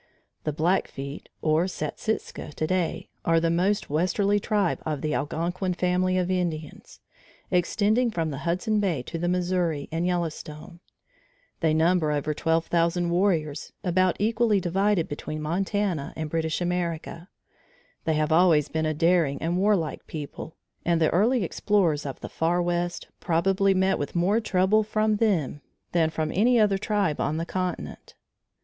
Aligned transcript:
The 0.45 0.51
Blackfeet 0.51 1.29
or 1.43 1.65
Satsika 1.67 2.53
today, 2.55 3.09
are 3.23 3.39
the 3.39 3.51
most 3.51 3.87
westerly 3.91 4.39
tribe 4.39 4.81
of 4.83 5.01
the 5.01 5.13
Algonquin 5.13 5.75
family 5.75 6.17
of 6.17 6.31
Indians, 6.31 7.01
extending 7.51 8.09
from 8.09 8.31
the 8.31 8.39
Hudson 8.39 8.79
Bay 8.79 9.03
to 9.03 9.19
the 9.19 9.27
Missouri 9.29 9.87
and 9.91 10.07
Yellowstone. 10.07 10.79
They 11.59 11.75
number 11.75 12.11
over 12.11 12.33
12,000 12.33 13.11
warriors 13.11 13.73
about 13.83 14.17
equally 14.17 14.59
divided 14.59 15.07
between 15.07 15.39
Montana 15.39 16.13
and 16.15 16.31
British 16.31 16.61
America. 16.61 17.29
They 18.05 18.15
have 18.15 18.31
always 18.31 18.69
been 18.69 18.87
a 18.87 18.95
daring 18.95 19.39
and 19.39 19.59
warlike 19.59 20.07
people, 20.07 20.55
and 20.83 20.99
the 20.99 21.11
early 21.11 21.43
explorers 21.43 22.07
of 22.07 22.21
the 22.21 22.27
Far 22.27 22.59
West 22.59 23.07
probably 23.19 23.75
met 23.75 23.99
with 23.99 24.15
more 24.15 24.39
trouble 24.39 24.81
from 24.81 25.17
them 25.17 25.61
than 25.91 26.09
from 26.09 26.31
any 26.33 26.59
other 26.59 26.79
tribe 26.79 27.21
on 27.21 27.37
the 27.37 27.45
continent. 27.45 28.15